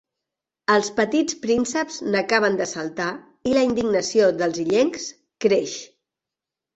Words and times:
Els 0.75 0.87
petits 0.99 1.35
prínceps 1.41 1.99
n'acaben 2.15 2.57
de 2.61 2.65
saltar 2.71 3.09
i 3.49 3.53
la 3.57 3.65
indignació 3.73 4.31
dels 4.39 4.63
illencs 4.65 5.05
creix. 5.47 5.77